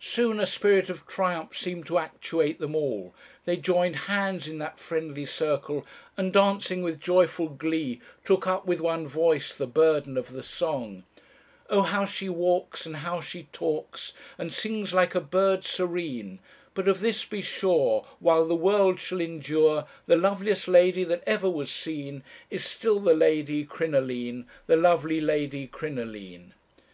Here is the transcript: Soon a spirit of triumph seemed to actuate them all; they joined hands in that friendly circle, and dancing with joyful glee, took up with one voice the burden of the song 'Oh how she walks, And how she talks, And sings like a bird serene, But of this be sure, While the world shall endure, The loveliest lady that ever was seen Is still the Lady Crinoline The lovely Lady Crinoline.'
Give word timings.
Soon 0.00 0.38
a 0.38 0.44
spirit 0.44 0.90
of 0.90 1.06
triumph 1.06 1.56
seemed 1.56 1.86
to 1.86 1.96
actuate 1.96 2.58
them 2.58 2.76
all; 2.76 3.14
they 3.46 3.56
joined 3.56 3.96
hands 3.96 4.46
in 4.46 4.58
that 4.58 4.78
friendly 4.78 5.24
circle, 5.24 5.86
and 6.14 6.30
dancing 6.30 6.82
with 6.82 7.00
joyful 7.00 7.48
glee, 7.48 7.98
took 8.22 8.46
up 8.46 8.66
with 8.66 8.82
one 8.82 9.06
voice 9.06 9.54
the 9.54 9.66
burden 9.66 10.18
of 10.18 10.32
the 10.32 10.42
song 10.42 11.04
'Oh 11.70 11.80
how 11.84 12.04
she 12.04 12.28
walks, 12.28 12.84
And 12.84 12.96
how 12.96 13.22
she 13.22 13.44
talks, 13.50 14.12
And 14.36 14.52
sings 14.52 14.92
like 14.92 15.14
a 15.14 15.22
bird 15.22 15.64
serene, 15.64 16.38
But 16.74 16.86
of 16.86 17.00
this 17.00 17.24
be 17.24 17.40
sure, 17.40 18.04
While 18.20 18.44
the 18.44 18.54
world 18.54 19.00
shall 19.00 19.22
endure, 19.22 19.86
The 20.04 20.18
loveliest 20.18 20.68
lady 20.68 21.02
that 21.04 21.22
ever 21.26 21.48
was 21.48 21.70
seen 21.70 22.22
Is 22.50 22.62
still 22.62 23.00
the 23.00 23.14
Lady 23.14 23.64
Crinoline 23.64 24.44
The 24.66 24.76
lovely 24.76 25.22
Lady 25.22 25.66
Crinoline.' 25.66 26.52